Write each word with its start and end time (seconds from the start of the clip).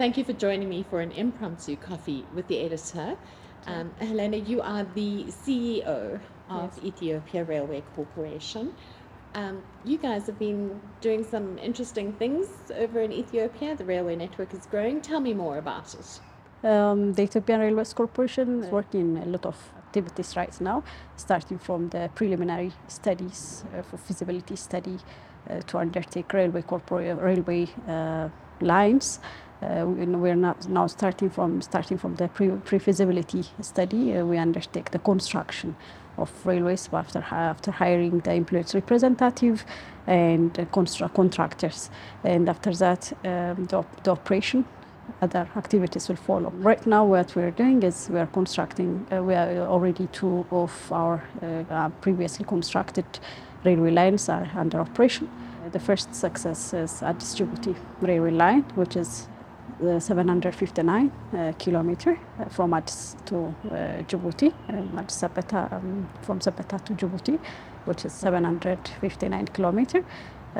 Thank 0.00 0.16
you 0.16 0.24
for 0.24 0.32
joining 0.32 0.70
me 0.70 0.82
for 0.88 1.02
an 1.02 1.12
impromptu 1.12 1.76
coffee 1.76 2.24
with 2.34 2.48
the 2.48 2.58
editor. 2.60 3.18
Um, 3.66 3.90
Hilina, 4.00 4.48
you 4.48 4.62
are 4.62 4.84
the 4.94 5.24
CEO 5.24 6.18
of 6.48 6.70
Yes. 6.74 6.82
Ethiopia 6.82 7.44
Railway 7.44 7.82
Corporation. 7.94 8.74
Um, 9.34 9.62
you 9.84 9.98
guys 9.98 10.24
have 10.24 10.38
been 10.38 10.80
doing 11.02 11.22
some 11.22 11.58
interesting 11.58 12.14
things 12.14 12.46
over 12.78 13.02
in 13.02 13.12
Ethiopia. 13.12 13.76
The 13.76 13.84
railway 13.84 14.16
network 14.16 14.54
is 14.54 14.64
growing. 14.64 15.02
Tell 15.02 15.20
me 15.20 15.34
more 15.34 15.58
about 15.58 15.92
it. 15.92 16.20
Um, 16.64 17.12
the 17.12 17.24
Ethiopian 17.24 17.60
Railways 17.60 17.92
Corporation 17.92 18.64
is 18.64 18.70
working 18.70 19.18
a 19.18 19.26
lot 19.26 19.44
of 19.44 19.56
activities 19.76 20.34
right 20.34 20.58
now, 20.62 20.82
starting 21.16 21.58
from 21.58 21.90
the 21.90 22.08
preliminary 22.14 22.72
studies 22.88 23.64
uh, 23.76 23.82
for 23.82 23.98
feasibility 23.98 24.56
study 24.56 24.96
uh, 25.50 25.60
to 25.60 25.76
undertake 25.76 26.32
railway 26.32 26.62
corpora- 26.62 27.16
railway 27.16 27.68
uh, 27.86 28.30
lines. 28.62 29.20
Uh, 29.62 29.84
we- 29.86 30.06
we're 30.06 30.34
not 30.36 30.68
now 30.68 30.86
starting 30.86 31.30
from 31.30 31.60
starting 31.62 31.98
from 31.98 32.14
the 32.16 32.28
pre- 32.28 32.56
pre-feasibility 32.64 33.44
study. 33.60 34.16
Uh, 34.16 34.24
we 34.24 34.38
undertake 34.38 34.90
the 34.90 34.98
construction 34.98 35.74
of 36.16 36.30
railways 36.46 36.88
after 36.92 37.24
after 37.30 37.70
hiring 37.70 38.20
the 38.20 38.32
employees 38.32 38.74
representative 38.74 39.64
and 40.06 40.66
contractors, 41.12 41.90
and 42.24 42.48
after 42.48 42.72
that 42.74 43.12
um, 43.24 43.64
the, 43.66 43.76
op- 43.76 44.02
the 44.02 44.10
operation 44.10 44.64
other 45.22 45.46
activities 45.56 46.08
will 46.08 46.16
follow. 46.16 46.50
Right 46.62 46.86
now, 46.86 47.04
what 47.04 47.34
we're 47.36 47.50
doing 47.50 47.82
is 47.82 48.08
we 48.10 48.18
are 48.20 48.26
constructing, 48.28 49.06
uh, 49.12 49.22
we 49.22 49.34
are 49.34 49.66
already 49.66 50.06
two 50.12 50.46
of 50.50 50.72
our 50.92 51.22
uh, 51.42 51.46
uh, 51.74 51.88
previously 52.00 52.44
constructed 52.44 53.04
railway 53.64 53.90
lines 53.90 54.28
are 54.28 54.48
under 54.56 54.80
operation. 54.80 55.28
The 55.72 55.80
first 55.80 56.14
success 56.14 56.72
is 56.72 57.02
Addis 57.02 57.34
Djibouti 57.34 57.74
railway 58.00 58.30
line, 58.30 58.62
which 58.76 58.96
is 58.96 59.28
759 59.80 61.10
uh, 61.32 61.52
kilometer 61.58 62.18
uh, 62.38 62.44
from 62.48 62.74
Addis 62.74 63.16
to 63.26 63.36
uh, 63.36 64.02
Djibouti, 64.06 64.52
um, 64.68 64.98
Ababa, 64.98 65.68
um, 65.72 66.08
from 66.22 66.38
Sebeta 66.40 66.84
to 66.84 66.92
Djibouti, 66.94 67.38
which 67.86 68.04
is 68.04 68.12
759 68.12 69.46
kilometer 69.46 70.04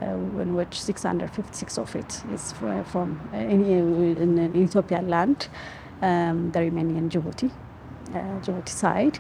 uh, 0.00 0.06
in 0.41 0.55
which 0.55 0.80
656 0.80 1.78
of 1.78 1.97
it 1.97 2.22
is 2.33 2.53
from 2.53 3.20
in, 3.34 3.64
in, 3.67 4.39
in 4.39 4.56
Ethiopian 4.56 5.08
land, 5.08 5.48
um, 6.02 6.50
the 6.52 6.61
remaining 6.61 6.97
in 6.97 7.11
Djibouti, 7.11 7.50
Djibouti 8.12 8.69
side. 8.69 9.19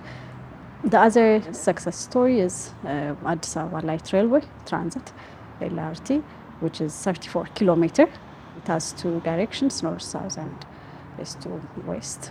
The 0.82 0.98
other 0.98 1.42
success 1.52 1.96
story 1.98 2.40
is 2.40 2.72
uh, 2.86 3.14
Addis 3.26 3.54
Ababa 3.56 3.86
Light 3.86 4.12
Railway 4.14 4.40
Transit, 4.64 5.12
LRT, 5.60 6.22
which 6.60 6.80
is 6.80 6.94
34 6.94 7.46
kilometer. 7.54 8.08
It 8.62 8.68
has 8.68 8.92
two 8.92 9.20
directions, 9.20 9.82
north, 9.82 10.02
south, 10.02 10.36
and 10.36 10.54
east 11.20 11.40
to 11.42 11.60
west 11.86 12.30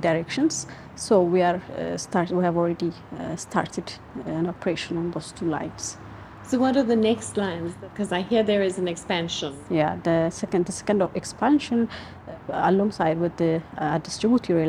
directions. 0.00 0.66
So 0.96 1.22
we 1.22 1.42
are 1.42 1.60
uh, 1.76 1.96
start. 1.96 2.30
We 2.30 2.44
have 2.44 2.56
already 2.56 2.92
uh, 3.18 3.36
started 3.36 3.92
an 4.26 4.46
operation 4.48 4.96
on 4.96 5.10
those 5.10 5.32
two 5.32 5.46
lines. 5.46 5.98
So, 6.42 6.58
what 6.58 6.76
are 6.76 6.82
the 6.82 6.96
next 6.96 7.36
lines? 7.36 7.74
Because 7.80 8.12
I 8.12 8.22
hear 8.22 8.42
there 8.42 8.62
is 8.62 8.78
an 8.78 8.88
expansion. 8.88 9.54
Yeah, 9.70 9.98
the 10.02 10.30
second 10.30 10.66
the 10.66 10.72
second 10.72 11.02
of 11.02 11.14
expansion 11.14 11.88
uh, 11.88 12.32
alongside 12.70 13.20
with 13.20 13.36
the 13.36 13.62
uh, 13.78 14.00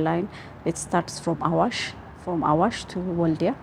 line, 0.04 0.30
it 0.66 0.78
starts 0.78 1.20
from 1.20 1.42
Awash, 1.42 1.94
from 2.24 2.44
Awash 2.44 2.86
to 2.86 3.00
Waldia, 3.00 3.54
uh, 3.54 3.56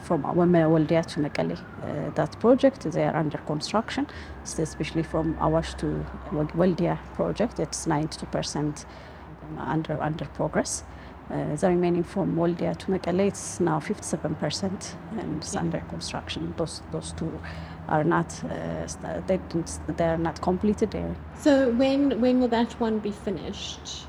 from 0.00 0.22
Waldia 0.22 1.04
to 1.06 1.20
Mekelle. 1.20 1.52
Uh, 1.52 2.10
that 2.14 2.38
project 2.40 2.80
they 2.92 3.04
are 3.04 3.16
under 3.16 3.38
construction, 3.38 4.06
especially 4.44 5.02
from 5.02 5.36
Awash 5.40 5.74
to 5.74 6.04
Wal- 6.32 6.46
Waldia 6.56 6.98
project. 7.14 7.60
It's 7.60 7.86
92% 7.86 8.84
under 9.58 10.02
under 10.02 10.24
progress. 10.26 10.84
Uh, 11.28 11.56
the 11.56 11.68
remaining 11.68 12.04
from 12.04 12.36
Waldia 12.36 12.76
to 12.76 12.86
Mekelle, 12.86 13.26
it's 13.26 13.58
now 13.60 13.80
57% 13.80 14.94
and 15.18 15.36
it's 15.38 15.56
under 15.56 15.80
construction. 15.88 16.54
Those 16.56 16.82
those 16.92 17.12
two 17.12 17.32
are 17.88 18.04
not 18.04 18.32
uh, 18.44 18.86
they, 19.26 19.40
they 19.96 20.04
are 20.04 20.18
not 20.18 20.40
completed. 20.40 20.90
They're 20.92 21.16
So, 21.38 21.70
when, 21.70 22.20
when 22.20 22.40
will 22.40 22.48
that 22.48 22.72
one 22.80 22.98
be 23.00 23.10
finished 23.10 24.06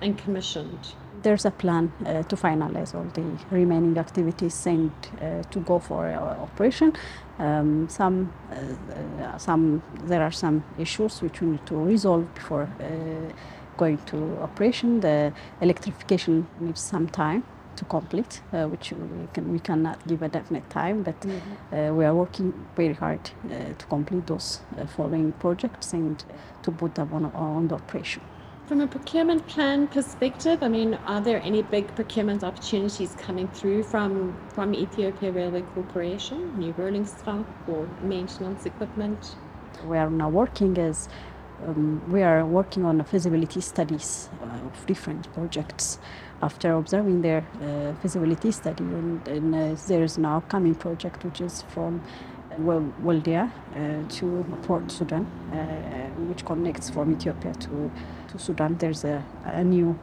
and 0.00 0.18
commissioned? 0.18 0.94
There's 1.22 1.44
a 1.44 1.50
plan 1.50 1.92
uh, 2.06 2.22
to 2.24 2.36
finalize 2.36 2.94
all 2.94 3.06
the 3.14 3.24
remaining 3.50 3.96
activities 3.98 4.66
and 4.66 4.90
uh, 5.20 5.42
to 5.50 5.60
go 5.60 5.78
for 5.78 6.06
operation. 6.10 6.92
Um, 7.38 7.88
some, 7.88 8.32
uh, 8.50 9.22
uh, 9.22 9.38
some, 9.38 9.82
there 10.04 10.22
are 10.22 10.30
some 10.30 10.62
issues 10.78 11.22
which 11.22 11.40
we 11.40 11.48
need 11.48 11.66
to 11.66 11.76
resolve 11.76 12.32
before 12.34 12.68
uh, 12.80 13.32
going 13.76 13.98
to 14.06 14.38
operation. 14.42 15.00
The 15.00 15.32
electrification 15.60 16.46
needs 16.60 16.80
some 16.80 17.08
time 17.08 17.42
to 17.76 17.84
complete, 17.86 18.42
uh, 18.52 18.66
which 18.66 18.92
we 18.92 19.26
can 19.32 19.52
we 19.52 19.58
cannot 19.58 20.06
give 20.06 20.22
a 20.22 20.28
definite 20.28 20.68
time, 20.70 21.02
but 21.02 21.16
uh, 21.24 21.92
we 21.94 22.04
are 22.04 22.14
working 22.14 22.52
very 22.76 22.94
hard 22.94 23.20
uh, 23.46 23.72
to 23.78 23.86
complete 23.86 24.26
those 24.26 24.60
uh, 24.78 24.86
following 24.86 25.32
projects 25.32 25.92
and 25.92 26.24
to 26.62 26.70
put 26.70 26.94
them 26.94 27.12
on, 27.12 27.24
on 27.34 27.68
the 27.68 27.74
operation. 27.74 28.22
From 28.72 28.80
a 28.80 28.86
procurement 28.86 29.46
plan 29.48 29.86
perspective, 29.86 30.62
I 30.62 30.68
mean, 30.68 30.94
are 31.06 31.20
there 31.20 31.42
any 31.42 31.60
big 31.60 31.94
procurement 31.94 32.42
opportunities 32.42 33.14
coming 33.18 33.46
through 33.48 33.82
from, 33.82 34.34
from 34.54 34.74
Ethiopia 34.74 35.30
Railway 35.30 35.60
Corporation? 35.74 36.58
New 36.58 36.72
rolling 36.78 37.04
stock 37.04 37.44
or 37.68 37.86
maintenance 38.00 38.64
equipment? 38.64 39.36
we 39.84 39.98
are 39.98 40.08
now 40.08 40.30
working 40.30 40.74
is 40.78 41.10
um, 41.66 42.02
we 42.10 42.22
are 42.22 42.46
working 42.46 42.84
on 42.84 43.04
feasibility 43.04 43.60
studies 43.60 44.30
uh, 44.42 44.46
of 44.46 44.86
different 44.86 45.32
projects 45.34 45.98
after 46.40 46.72
observing 46.72 47.20
their 47.22 47.44
uh, 47.60 47.92
feasibility 48.00 48.50
study 48.50 48.84
and, 48.84 49.28
and 49.28 49.54
uh, 49.54 49.76
there 49.86 50.02
is 50.02 50.18
now 50.18 50.38
upcoming 50.38 50.74
project 50.74 51.24
which 51.24 51.40
is 51.40 51.62
from 51.68 52.02
Waldia 52.58 53.50
uh, 53.74 54.08
to 54.08 54.44
Port 54.62 54.90
Sudan 54.90 55.26
uh, 55.52 55.56
which 56.28 56.44
connects 56.44 56.90
from 56.90 57.12
Ethiopia 57.12 57.52
to, 57.54 57.90
to 58.28 58.38
Sudan 58.38 58.76
there's 58.78 59.04
a, 59.04 59.22
a 59.44 59.64
new 59.64 59.98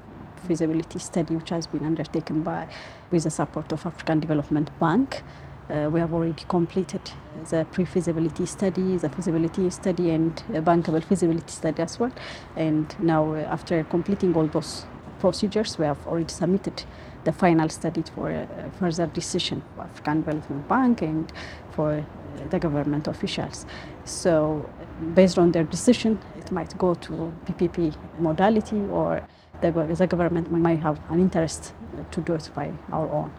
feasibility 0.47 0.99
study 0.99 1.35
which 1.35 1.49
has 1.49 1.67
been 1.67 1.85
undertaken 1.85 2.43
by 2.43 2.67
with 3.11 3.23
the 3.23 3.29
support 3.29 3.71
of 3.71 3.85
African 3.85 4.19
Development 4.19 4.69
Bank 4.79 5.23
uh, 5.69 5.87
we 5.91 5.99
have 5.99 6.13
already 6.13 6.43
completed 6.47 7.01
the 7.49 7.65
pre-feasibility 7.71 8.45
study, 8.45 8.97
the 8.97 9.09
feasibility 9.09 9.69
study, 9.69 10.09
and 10.09 10.43
a 10.53 10.61
bankable 10.61 11.03
feasibility 11.03 11.51
study 11.51 11.81
as 11.81 11.99
well. 11.99 12.11
And 12.55 12.93
now, 12.99 13.33
uh, 13.33 13.41
after 13.41 13.83
completing 13.83 14.35
all 14.35 14.47
those 14.47 14.85
procedures, 15.19 15.77
we 15.77 15.85
have 15.85 16.05
already 16.07 16.33
submitted 16.33 16.83
the 17.23 17.31
final 17.31 17.69
study 17.69 18.03
for 18.15 18.31
uh, 18.31 18.47
further 18.79 19.05
decision 19.07 19.61
of 19.77 19.85
African 19.85 20.21
Development 20.21 20.67
Bank 20.67 21.01
and 21.01 21.31
for 21.71 22.03
the 22.49 22.59
government 22.59 23.07
officials. 23.07 23.65
So, 24.05 24.69
based 25.13 25.37
on 25.37 25.51
their 25.51 25.63
decision, 25.63 26.19
it 26.37 26.51
might 26.51 26.77
go 26.77 26.93
to 26.95 27.33
PPP 27.45 27.95
modality, 28.19 28.79
or 28.91 29.21
the, 29.61 29.71
the 29.71 30.07
government 30.07 30.51
might 30.51 30.79
have 30.79 30.99
an 31.09 31.19
interest 31.19 31.73
to 32.11 32.21
do 32.21 32.33
it 32.33 32.49
by 32.55 32.71
our 32.91 33.09
own. 33.09 33.31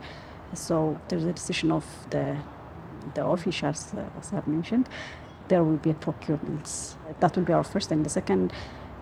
So 0.55 1.01
there's 1.09 1.25
a 1.25 1.33
decision 1.33 1.73
of 1.73 1.85
the 2.11 2.37
the 3.15 3.25
officials, 3.25 3.95
uh, 3.95 4.05
as 4.19 4.33
I've 4.33 4.47
mentioned. 4.47 4.89
There 5.49 5.65
will 5.65 5.79
be 5.79 5.95
procurements. 5.95 6.97
That 7.21 7.35
will 7.37 7.45
be 7.45 7.53
our 7.53 7.65
first. 7.65 7.91
And 7.91 8.05
the 8.05 8.11
second, 8.11 8.53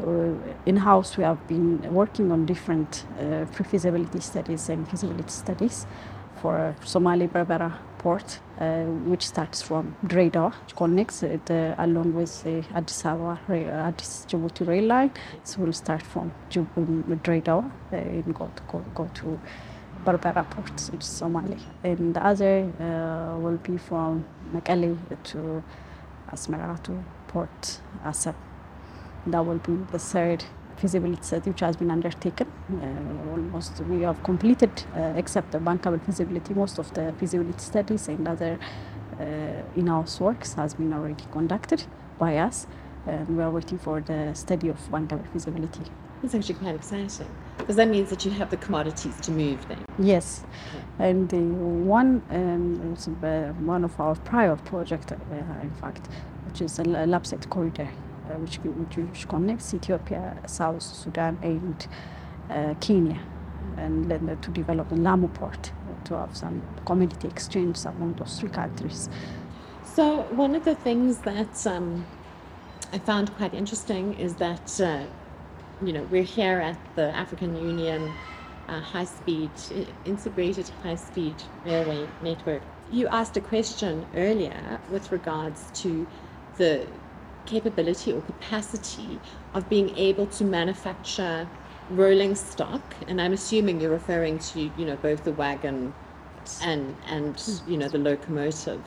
uh, 0.00 0.32
in-house, 0.66 1.16
we 1.16 1.25
have 1.25 1.47
been 1.48 1.92
working 1.92 2.31
on 2.32 2.47
different 2.47 3.04
uh, 3.19 3.44
pre-feasibility 3.53 4.20
studies 4.20 4.69
and 4.69 4.88
feasibility 4.88 5.31
studies 5.31 5.87
for 6.41 6.75
Somali 6.84 7.26
Berbera 7.26 7.72
uh, 8.16 8.84
which 9.06 9.26
starts 9.26 9.62
from 9.62 9.94
Dire 10.06 10.30
Dawa, 10.30 10.52
connects 10.76 11.22
it 11.22 11.50
uh, 11.50 11.74
along 11.78 12.14
with 12.14 12.42
the 12.44 12.64
Addis 12.74 13.04
Ababa, 13.04 13.38
Addis 13.48 14.26
Djibouti 14.28 14.66
rail 14.66 14.84
line. 14.84 15.10
So 15.44 15.60
we'll 15.62 15.72
start 15.72 16.02
from 16.02 16.32
Dire 16.50 16.66
Dawa 17.40 17.70
uh, 17.93 17.96
and 17.96 18.34
go 18.34 18.50
to, 18.56 18.84
go, 18.94 19.10
to 19.14 19.40
Berbera 20.05 20.49
port 20.50 20.88
in 20.93 20.99
Somalia. 21.00 21.60
And 21.84 22.14
the 22.14 22.25
other 22.25 22.72
uh, 22.81 23.38
will 23.38 23.58
be 23.58 23.76
from 23.78 24.25
Mekelle 24.52 24.96
to 25.25 25.62
Asmara 26.32 26.82
to 26.84 27.04
Port 27.28 27.81
Asab. 28.04 28.34
That 29.26 29.44
will 29.44 29.58
be 29.58 29.75
the 29.93 29.99
third 29.99 30.44
feasibility 30.78 31.22
study 31.22 31.50
which 31.50 31.60
has 31.60 31.76
been 31.76 31.90
undertaken. 31.90 32.46
Uh, 32.72 33.30
almost 33.30 33.80
we 33.90 34.02
have 34.02 34.22
completed, 34.22 34.70
uh, 34.96 35.12
except 35.16 35.52
the 35.52 35.58
bankable 35.58 36.00
feasibility, 36.06 36.54
most 36.54 36.78
of 36.78 36.92
the 36.94 37.12
feasibility 37.19 37.58
studies 37.58 38.08
and 38.08 38.26
other 38.28 38.58
uh, 39.20 39.25
in-house 39.76 40.20
works 40.20 40.54
has 40.54 40.75
been 40.75 40.92
already 40.92 41.25
conducted 41.32 41.84
by 42.19 42.38
us. 42.38 42.66
And 43.06 43.36
we 43.36 43.42
are 43.42 43.50
waiting 43.50 43.78
for 43.78 44.00
the 44.00 44.34
study 44.34 44.69
of 44.69 44.78
bankable 44.90 45.26
feasibility. 45.32 45.82
It's 46.22 46.34
actually 46.34 46.56
quite 46.56 46.75
exciting 46.75 47.28
because 47.56 47.76
that 47.76 47.88
means 47.88 48.10
that 48.10 48.25
you 48.25 48.32
have 48.32 48.50
the 48.50 48.56
commodities 48.56 49.20
to 49.20 49.30
move 49.30 49.66
then. 49.69 49.78
Yes, 49.98 50.42
and 50.98 51.28
the 51.28 51.38
one 51.38 52.22
um, 52.30 52.96
uh, 53.22 53.52
one 53.64 53.84
of 53.84 53.98
our 54.00 54.16
prior 54.16 54.56
project, 54.56 55.12
uh, 55.12 55.16
in 55.62 55.70
fact, 55.80 56.08
which 56.46 56.60
is 56.60 56.78
a 56.80 56.82
l- 56.82 57.06
LAPSSET 57.06 57.48
corridor 57.48 57.88
uh, 57.88 58.07
which, 58.36 58.56
which, 58.56 58.96
which 58.96 59.28
connects 59.28 59.75
Ethiopia, 59.75 60.36
South 60.46 60.82
Sudan, 60.82 61.38
and 61.42 61.86
uh, 62.50 62.75
Kenya, 62.80 63.20
and 63.76 64.10
then 64.10 64.38
to 64.40 64.50
develop 64.50 64.90
in 64.92 65.02
Lamu 65.02 65.28
port 65.28 65.72
to 66.04 66.16
have 66.16 66.36
some 66.36 66.62
community 66.86 67.28
exchange 67.28 67.84
among 67.84 68.14
those 68.14 68.38
three 68.40 68.48
countries. 68.48 69.08
So 69.84 70.22
one 70.30 70.54
of 70.54 70.64
the 70.64 70.75
things 70.75 71.19
that 71.19 71.66
um, 71.66 72.06
I 72.92 72.98
found 72.98 73.34
quite 73.36 73.54
interesting 73.54 74.14
is 74.14 74.34
that 74.36 74.80
uh, 74.80 75.04
you 75.82 75.92
know 75.92 76.06
we're 76.10 76.22
here 76.22 76.60
at 76.60 76.78
the 76.96 77.14
African 77.16 77.56
Union 77.56 78.12
uh, 78.69 78.80
high-speed 78.80 79.50
integrated 80.04 80.69
high-speed 80.82 81.34
railway 81.64 82.06
network. 82.22 82.62
You 82.90 83.08
asked 83.08 83.36
a 83.36 83.40
question 83.40 84.06
earlier 84.14 84.80
with 84.90 85.10
regards 85.12 85.70
to 85.82 86.06
the 86.56 86.86
capability 87.49 88.12
or 88.12 88.21
capacity 88.23 89.19
of 89.55 89.69
being 89.69 89.97
able 89.97 90.27
to 90.27 90.45
manufacture 90.45 91.49
rolling 91.91 92.35
stock, 92.35 92.83
and 93.09 93.21
I'm 93.21 93.33
assuming 93.33 93.81
you're 93.81 93.91
referring 93.91 94.39
to 94.50 94.71
you 94.79 94.85
know 94.85 94.97
both 94.97 95.25
the 95.25 95.33
wagon 95.33 95.95
and 96.62 96.95
and 97.09 97.43
you 97.67 97.77
know 97.77 97.89
the 97.89 97.99
locomotive. 97.99 98.83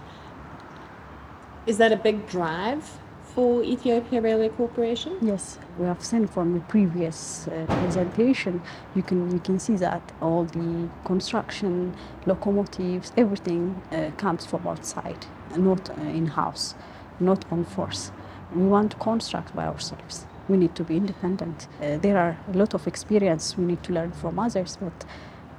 Is 1.66 1.78
that 1.78 1.92
a 1.92 1.96
big 1.96 2.28
drive 2.28 3.00
for 3.36 3.63
Ethiopia 3.63 4.19
Railway 4.22 4.50
Corporation? 4.50 5.18
Yes, 5.22 5.58
we 5.78 5.86
have 5.86 6.04
seen 6.04 6.28
from 6.28 6.54
the 6.54 6.60
previous 6.75 7.48
uh, 7.48 7.66
presentation. 7.81 8.62
You 8.96 9.04
can 9.04 9.31
you 9.31 9.40
can 9.40 9.60
see 9.60 9.75
that 9.78 10.04
all 10.22 10.44
the 10.46 10.90
construction, 11.06 11.96
locomotives, 12.25 13.12
everything 13.18 13.81
uh, 13.92 14.12
comes 14.18 14.46
from 14.46 14.68
outside, 14.68 15.25
not 15.58 15.90
uh, 15.90 16.02
in 16.19 16.28
house, 16.28 16.75
not 17.19 17.46
on 17.52 17.63
force. 17.66 18.12
We 18.56 18.63
want 18.63 18.92
to 18.92 18.98
construct 18.98 19.56
by 19.56 19.65
ourselves. 19.65 20.25
We 20.50 20.57
need 20.57 20.75
to 20.75 20.83
be 20.83 20.98
independent. 20.98 21.68
Uh, 21.81 21.98
there 21.98 22.18
are 22.18 22.38
a 22.53 22.57
lot 22.57 22.74
of 22.74 22.88
experience 22.88 23.57
we 23.57 23.65
need 23.65 23.83
to 23.83 23.94
learn 23.94 24.12
from 24.12 24.39
others, 24.39 24.77
but 24.77 25.06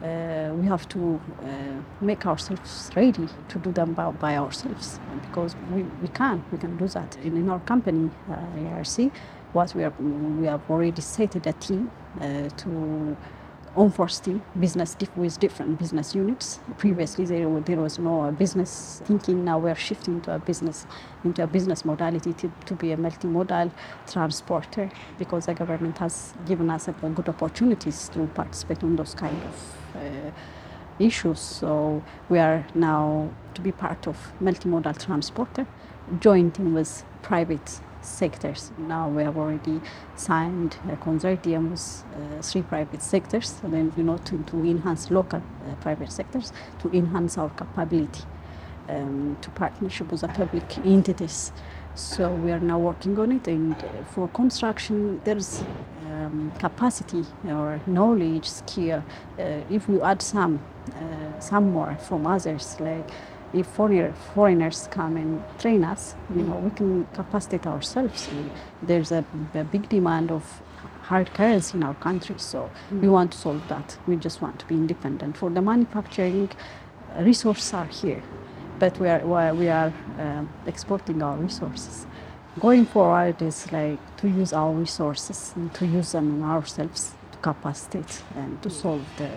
uh, 0.03 0.53
we 0.55 0.67
have 0.67 0.89
to 0.89 1.21
uh, 1.43 1.47
make 2.00 2.27
ourselves 2.27 2.91
ready 2.97 3.29
to 3.49 3.59
do 3.59 3.73
them 3.73 3.93
by, 3.94 4.11
by 4.11 4.37
ourselves 4.37 4.99
because 5.29 5.55
we, 5.73 5.85
we 6.03 6.09
can 6.09 6.43
we 6.50 6.59
can 6.59 6.77
do 6.77 6.89
that 6.89 7.17
in, 7.23 7.37
in 7.37 7.49
our 7.49 7.61
company 7.61 8.11
uh, 8.29 8.75
ARC 8.75 9.12
what 9.53 9.73
we 9.77 9.85
are 9.85 9.93
we 10.41 10.47
have 10.47 10.69
already 10.69 11.00
stated 11.00 11.47
a 11.47 11.53
team 11.53 11.89
uh, 12.21 12.49
to 12.56 13.17
on-force 13.77 14.21
team 14.21 14.43
business 14.59 14.95
diff- 14.95 15.17
with 15.17 15.39
different 15.41 15.79
business 15.79 16.15
units 16.15 16.61
previously 16.79 17.25
there, 17.25 17.49
there 17.61 17.79
was 17.79 17.99
no 17.99 18.31
business 18.33 19.01
thinking 19.05 19.45
now 19.45 19.59
we're 19.59 19.75
shifting 19.75 20.21
to 20.21 20.35
a 20.35 20.39
business 20.39 20.87
into 21.25 21.43
a 21.43 21.47
business 21.47 21.85
modality 21.85 22.33
to, 22.35 22.53
to 22.67 22.75
be 22.75 22.93
a 22.93 22.97
multimodal 22.97 23.71
transporter 24.07 24.91
because 25.19 25.47
the 25.47 25.55
government 25.55 25.99
has 25.99 26.35
given 26.47 26.71
us 26.71 26.89
a, 26.89 26.93
good 26.93 27.29
opportunities 27.29 28.09
to 28.11 28.27
participate 28.29 28.83
in 28.83 28.97
those 28.97 29.15
kind 29.15 29.37
of 29.45 29.97
uh, 29.97 30.31
issues. 30.99 31.41
So 31.41 32.03
we 32.29 32.39
are 32.39 32.67
now 32.75 33.31
to 33.55 33.61
be 33.61 33.73
part 33.73 34.07
of 34.07 34.17
multimodal 34.43 35.03
transporter, 35.05 35.67
jointing 36.21 36.75
with 36.75 37.05
private 37.23 37.81
sectors. 38.05 38.73
Now 38.79 39.09
we 39.09 39.23
have 39.23 39.37
already 39.37 39.81
signed 40.17 40.77
a 40.91 40.97
consortium 40.97 41.71
with 41.71 42.05
uh, 42.15 42.43
three 42.43 42.63
private 42.63 43.03
sectors, 43.03 43.61
and 43.63 43.73
then 43.73 43.93
you 43.97 44.03
know 44.03 44.19
to, 44.19 44.39
to 44.39 44.57
enhance 44.65 45.11
local 45.11 45.41
uh, 45.41 45.75
private 45.81 46.13
sectors 46.13 46.53
to 46.81 46.91
enhance 46.91 47.39
our 47.39 47.51
capability 47.51 48.25
um, 48.89 49.37
to 49.41 49.51
partnership 49.51 50.11
with 50.11 50.21
the 50.21 50.29
public 50.29 50.79
entities. 50.79 51.53
So 51.95 52.33
we 52.33 52.51
are 52.53 52.61
now 52.61 52.79
working 52.79 53.19
on 53.19 53.33
it, 53.33 53.47
and 53.49 53.77
for 54.13 54.29
construction, 54.29 55.21
there's 55.25 55.63
um, 56.07 56.51
capacity 56.59 57.25
or 57.47 57.81
knowledge, 57.87 58.49
skill. 58.49 59.05
Uh, 59.39 59.61
if 59.71 59.89
we 59.89 60.01
add 60.01 60.23
some, 60.23 60.61
uh, 60.89 61.39
some 61.39 61.71
more 61.71 61.97
from 61.97 62.27
others, 62.27 62.77
like 62.81 63.11
if 63.55 63.67
foreigner, 63.67 64.13
foreigners 64.35 64.89
come 64.91 65.17
and 65.17 65.43
train 65.59 65.85
us, 65.85 66.15
you 66.35 66.43
know, 66.43 66.57
we 66.57 66.71
can 66.71 67.07
capacitate 67.15 67.67
ourselves. 67.67 68.29
There's 68.83 69.13
a, 69.13 69.25
a 69.55 69.65
big 69.65 69.89
demand 69.89 70.31
of 70.31 70.63
hard 71.03 71.33
currency 71.35 71.77
in 71.77 71.83
our 71.83 71.95
country, 71.95 72.37
so 72.39 72.71
mm. 72.91 73.01
we 73.01 73.09
want 73.09 73.33
to 73.33 73.39
solve 73.39 73.67
that. 73.69 73.99
We 74.07 74.17
just 74.17 74.41
want 74.41 74.59
to 74.61 74.67
be 74.67 74.75
independent. 74.75 75.37
For 75.37 75.51
the 75.51 75.61
manufacturing, 75.61 76.51
resources 77.19 77.75
are 77.75 77.87
here, 77.87 78.23
but 78.79 78.99
we 78.99 79.09
are 79.09 79.55
we 79.55 79.69
are 79.69 79.93
uh, 80.19 80.45
exporting 80.67 81.23
our 81.23 81.37
resources 81.37 82.07
going 82.61 82.85
forward 82.85 83.41
is 83.41 83.71
like 83.73 83.99
to 84.19 84.29
use 84.29 84.53
our 84.53 84.73
resources 84.73 85.53
and 85.57 85.73
to 85.75 85.87
use 85.87 86.13
them 86.13 86.43
ourselves 86.43 87.15
to 87.33 87.39
capacitate 87.39 88.23
and 88.37 88.63
to 88.63 88.69
solve 88.69 89.05
the, 89.17 89.31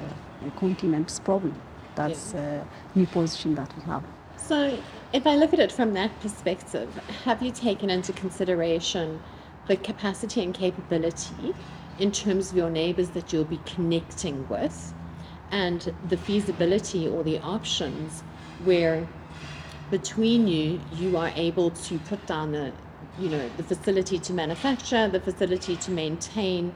the 0.44 0.52
continent's 0.52 1.20
problem. 1.20 1.56
That's 1.96 2.34
a 2.34 2.68
new 2.94 3.04
uh, 3.04 3.08
position 3.08 3.56
that 3.56 3.76
we 3.76 3.84
have. 3.84 4.04
So, 4.38 4.78
if 5.14 5.26
I 5.26 5.36
look 5.36 5.54
at 5.54 5.60
it 5.60 5.72
from 5.72 5.94
that 5.94 6.20
perspective, 6.20 6.94
have 7.24 7.42
you 7.42 7.52
taken 7.52 7.90
into 7.90 8.14
consideration 8.14 9.22
the 9.68 9.78
capacity 9.78 10.44
and 10.44 10.54
capability 10.54 11.56
in 11.98 12.12
terms 12.12 12.52
of 12.52 12.58
your 12.58 12.70
neighbors 12.70 13.10
that 13.12 13.34
you'll 13.34 13.46
be 13.46 13.62
connecting 13.66 14.48
with 14.48 14.94
and 15.52 15.94
the 16.10 16.18
feasibility 16.18 17.08
or 17.08 17.24
the 17.24 17.40
options 17.40 18.22
where 18.64 19.08
between 19.90 20.48
you 20.48 20.80
you 20.94 21.16
are 21.18 21.32
able 21.36 21.72
to 21.72 21.98
put 22.00 22.24
down 22.26 22.52
the 22.52 22.72
you 23.20 23.30
know, 23.30 23.50
the 23.58 23.64
facility 23.64 24.20
to 24.20 24.34
manufacture, 24.34 25.08
the 25.08 25.20
facility 25.20 25.76
to 25.78 25.92
maintain, 25.92 26.74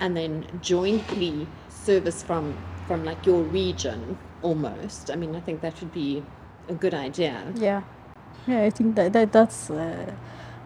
and 0.00 0.16
then 0.16 0.46
jointly 0.60 1.46
service 1.68 2.22
from 2.22 2.56
from 2.86 3.04
like 3.04 3.24
your 3.24 3.42
region 3.42 4.18
almost. 4.42 5.10
I 5.10 5.16
mean, 5.16 5.34
I 5.34 5.40
think 5.40 5.60
that 5.60 5.80
would 5.80 5.92
be 5.92 6.22
a 6.68 6.74
good 6.74 6.94
idea. 6.94 7.52
Yeah, 7.54 7.82
yeah, 8.46 8.62
I 8.62 8.70
think 8.70 8.96
that, 8.96 9.12
that 9.12 9.32
that's. 9.32 9.70
Uh, 9.70 10.12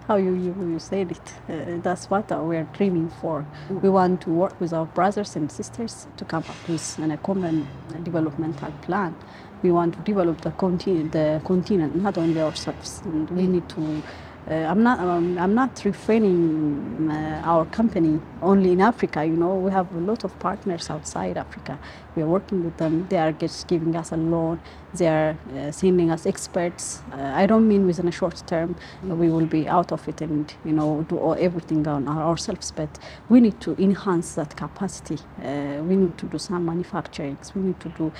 how 0.06 0.16
you, 0.16 0.34
you, 0.34 0.54
you 0.60 0.78
said 0.78 1.10
it. 1.10 1.34
Uh, 1.48 1.80
that's 1.82 2.08
what 2.08 2.30
uh, 2.30 2.38
we're 2.38 2.68
dreaming 2.72 3.10
for. 3.20 3.44
Mm. 3.68 3.82
We 3.82 3.88
want 3.88 4.20
to 4.22 4.30
work 4.30 4.60
with 4.60 4.72
our 4.72 4.86
brothers 4.86 5.34
and 5.34 5.50
sisters 5.50 6.06
to 6.16 6.24
come 6.24 6.44
up 6.48 6.68
with 6.68 6.98
a 6.98 7.16
common 7.18 7.66
developmental 8.04 8.70
plan. 8.82 9.16
We 9.62 9.72
want 9.72 9.94
to 9.94 10.00
develop 10.00 10.42
the 10.42 10.52
continent, 10.52 11.12
the 11.12 11.40
continent, 11.44 11.96
not 11.96 12.18
only 12.18 12.40
ourselves. 12.40 13.02
And 13.04 13.28
we 13.30 13.46
need 13.46 13.68
to 13.70 14.02
I'm 14.48 14.82
not 14.84 15.00
um, 15.00 15.38
I'm 15.38 15.54
not 15.54 15.82
referring 15.84 17.10
uh, 17.10 17.42
our 17.44 17.64
company 17.66 18.20
only 18.42 18.72
in 18.72 18.80
Africa. 18.80 19.24
You 19.24 19.36
know, 19.36 19.56
we 19.56 19.72
have 19.72 19.92
a 19.94 20.00
lot 20.00 20.24
of 20.24 20.38
partners 20.38 20.88
outside 20.90 21.36
Africa. 21.36 21.78
We 22.14 22.22
are 22.22 22.28
working 22.28 22.64
with 22.64 22.76
them. 22.76 23.06
They 23.08 23.18
are 23.18 23.32
just 23.32 23.66
giving 23.68 23.96
us 23.96 24.12
a 24.12 24.16
loan. 24.16 24.60
They 24.94 25.08
are 25.08 25.36
uh, 25.56 25.72
sending 25.72 26.10
us 26.12 26.26
experts. 26.26 27.02
Uh, 27.12 27.32
I 27.34 27.46
don't 27.46 27.66
mean 27.66 27.86
within 27.86 28.08
a 28.08 28.12
short 28.12 28.42
term 28.46 28.76
we 29.02 29.30
will 29.30 29.46
be 29.46 29.68
out 29.68 29.92
of 29.92 30.06
it 30.08 30.20
and 30.20 30.54
you 30.64 30.72
know 30.72 31.04
do 31.08 31.18
all, 31.18 31.36
everything 31.38 31.88
on 31.88 32.08
ourselves. 32.08 32.70
But 32.70 32.98
we 33.28 33.40
need 33.40 33.60
to 33.62 33.74
enhance 33.82 34.34
that 34.36 34.56
capacity. 34.56 35.18
Uh, 35.42 35.82
we 35.82 35.96
need 35.96 36.18
to 36.18 36.26
do 36.26 36.38
some 36.38 36.64
manufacturing. 36.66 37.38
We 37.54 37.62
need 37.62 37.80
to 37.80 37.88
do 37.88 38.12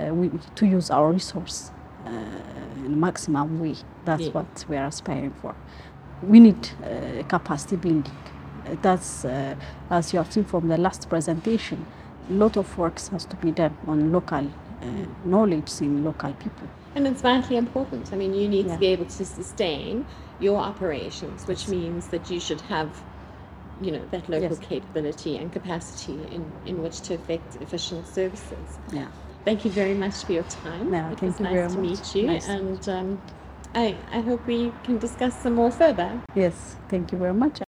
uh, 0.00 0.14
we 0.14 0.30
to 0.56 0.66
use 0.66 0.90
our 0.90 1.12
resource 1.12 1.70
in 2.06 3.00
maximum 3.00 3.60
way. 3.60 3.76
That's 4.04 4.24
yeah. 4.24 4.30
what 4.30 4.64
we 4.68 4.76
are 4.76 4.86
aspiring 4.86 5.34
for. 5.40 5.54
We 6.22 6.40
need 6.40 6.68
uh, 6.82 7.22
capacity 7.28 7.76
building. 7.76 8.16
That's, 8.82 9.24
uh, 9.24 9.56
as 9.90 10.12
you 10.12 10.18
have 10.18 10.32
seen 10.32 10.44
from 10.44 10.68
the 10.68 10.78
last 10.78 11.08
presentation, 11.08 11.86
a 12.30 12.32
lot 12.32 12.56
of 12.56 12.78
work 12.78 12.98
has 13.10 13.24
to 13.26 13.36
be 13.36 13.50
done 13.50 13.76
on 13.86 14.10
local 14.10 14.50
uh, 14.82 14.86
knowledge 15.24 15.70
in 15.80 16.04
local 16.04 16.32
people. 16.34 16.68
And 16.94 17.06
it's 17.06 17.20
vitally 17.20 17.56
important. 17.56 18.12
I 18.12 18.16
mean, 18.16 18.32
you 18.34 18.48
need 18.48 18.66
yeah. 18.66 18.74
to 18.74 18.78
be 18.78 18.86
able 18.86 19.06
to 19.06 19.24
sustain 19.24 20.06
your 20.40 20.58
operations, 20.58 21.46
which 21.46 21.68
means 21.68 22.08
that 22.08 22.30
you 22.30 22.40
should 22.40 22.60
have, 22.62 23.02
you 23.82 23.90
know, 23.92 24.02
that 24.10 24.28
local 24.28 24.50
yes. 24.50 24.58
capability 24.60 25.36
and 25.36 25.52
capacity 25.52 26.14
in, 26.32 26.50
in 26.64 26.82
which 26.82 27.00
to 27.02 27.14
effect 27.14 27.56
efficient 27.60 28.06
services. 28.06 28.78
Yeah. 28.92 29.08
Thank 29.44 29.64
you 29.64 29.70
very 29.70 29.94
much 29.94 30.24
for 30.24 30.32
your 30.32 30.42
time. 30.44 30.90
No, 30.90 31.10
it 31.10 31.20
was 31.20 31.38
nice 31.38 31.72
to 31.74 31.78
much. 31.78 31.88
meet 31.88 32.14
you, 32.14 32.26
Nice. 32.28 32.48
and 32.48 32.88
um, 32.88 33.20
I, 33.74 33.94
I 34.10 34.20
hope 34.20 34.46
we 34.46 34.72
can 34.84 34.98
discuss 34.98 35.34
some 35.42 35.54
more 35.54 35.70
further. 35.70 36.18
Yes, 36.34 36.76
thank 36.88 37.12
you 37.12 37.18
very 37.18 37.34
much. 37.34 37.60